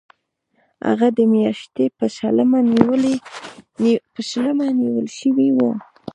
هغه 0.87 1.07
د 1.17 1.19
می 1.21 1.27
میاشتې 1.33 1.85
په 4.13 4.21
شلمه 4.29 4.67
نیول 4.79 5.05
شوی 5.19 5.49
و. 5.55 5.59